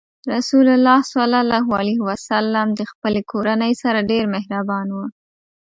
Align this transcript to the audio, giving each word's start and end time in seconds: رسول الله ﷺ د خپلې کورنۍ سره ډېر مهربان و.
رسول 0.33 0.67
الله 0.77 0.97
ﷺ 1.11 2.67
د 2.79 2.81
خپلې 2.91 3.21
کورنۍ 3.31 3.73
سره 3.83 4.07
ډېر 4.11 4.23
مهربان 4.35 4.87
و. 4.91 4.97